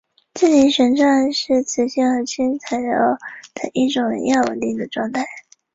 [0.33, 2.89] 自旋玻璃是磁性合金材料
[3.53, 5.27] 的一种亚稳定的状态。